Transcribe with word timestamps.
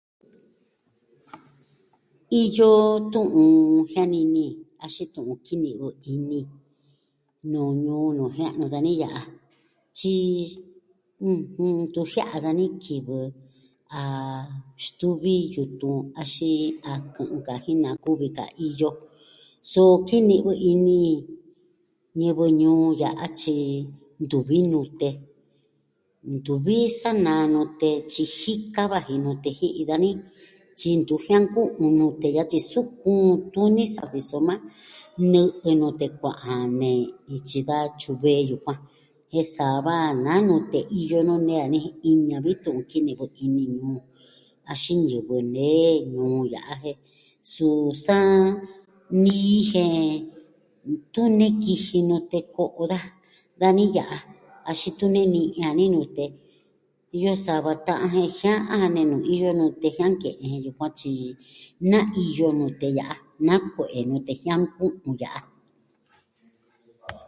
Iyo 2.41 2.71
tu'un 3.11 3.53
jianini, 3.91 4.47
axin 4.85 5.07
tu'un 5.13 5.35
kini'vɨ 5.45 5.87
ini 6.13 6.39
nuu 7.51 7.71
ñuu 7.85 8.05
nuu 8.17 8.31
jia'nu 8.35 8.65
dani 8.73 8.91
ya'a. 9.03 9.21
Tyi 9.97 10.19
ntu 11.75 12.01
jia'a 12.11 12.35
dani 12.45 12.65
kivɨ 12.83 13.17
a 13.99 14.03
stuvi 14.87 15.35
yutun 15.53 15.97
axin 16.21 16.61
a 16.89 16.91
kɨ'ɨn 17.15 17.41
ka 17.47 17.53
jin 17.65 17.79
na 17.83 17.89
kuvi 18.03 18.27
ka 18.37 18.43
a 18.49 18.53
iyo. 18.67 18.89
So 19.71 19.81
kini'vɨ 20.07 20.51
ini 20.71 20.99
ñivɨ 22.19 22.43
ñuu 22.61 22.85
ya'a 23.01 23.25
tyi 23.39 23.57
ntuvi 24.23 24.57
nute, 24.71 25.09
ntuvi 26.33 26.75
sanaa 26.99 27.43
nute 27.53 27.89
tyi 28.11 28.23
jika 28.41 28.81
vaji 28.91 29.15
nute 29.23 29.49
ji'i 29.57 29.83
dani 29.89 30.09
tyi 30.77 30.91
ntu 30.99 31.15
jianku'un 31.25 31.91
nute 31.99 32.27
ya'a 32.35 32.51
tyi 32.51 32.59
su 32.71 32.79
kuun 33.01 33.31
tuni 33.53 33.83
savi, 33.95 34.19
soma 34.31 34.55
nɨ'ɨ 35.31 35.71
nute 35.81 36.05
kua'an 36.19 36.63
jan 36.63 36.67
ne 36.79 36.89
ityi 37.35 37.59
da 37.69 37.77
tyuvee 37.99 38.41
yukuan. 38.49 38.79
Jen 39.33 39.47
sa 39.55 39.67
va 39.85 39.95
naa 40.25 40.39
nute 40.47 40.79
iyo 40.99 41.19
nuu 41.27 41.41
nee 41.47 41.59
dani, 41.61 41.79
iña 42.09 42.37
vi 42.45 42.51
tu'un 42.63 42.81
kini'vɨ 42.89 43.25
ini 43.45 43.63
ñuu 43.77 43.99
axin 44.71 44.99
ñivɨ 45.09 45.35
nee 45.55 45.91
ñuu 46.13 46.41
ya'a 46.53 46.73
jen 46.83 46.97
su 47.53 47.67
sa 48.05 48.17
nií 49.23 49.57
jen 49.71 49.91
tunee 51.13 51.51
kiji 51.63 51.99
nute 52.09 52.37
ko'o 52.55 52.83
daja 52.91 53.09
dani 53.59 53.83
ya'a 53.97 54.17
axin 54.69 54.93
tunee 54.99 55.25
ni'in 55.33 55.51
dani 55.59 55.85
nute, 55.93 56.25
iyo 57.17 57.31
sava 57.45 57.71
ta'an 57.85 58.11
jen 58.15 58.29
jia'an 58.37 58.61
jan 58.79 58.91
nenu 58.95 59.17
iyo 59.33 59.49
nute 59.59 59.87
jia'an 59.95 60.15
ke'en 60.21 60.35
jen 60.41 60.59
yukuan, 60.65 60.91
tyi 60.99 61.13
na 61.91 61.99
iyo 62.21 62.47
nute 62.59 62.87
ya'a 62.99 63.15
na 63.47 63.53
kue'e 63.75 63.99
nute 64.09 64.31
jianku'un 64.43 65.13
ya'a. 65.23 65.39